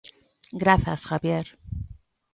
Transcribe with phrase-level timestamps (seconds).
[0.63, 1.45] Grazas, Javier.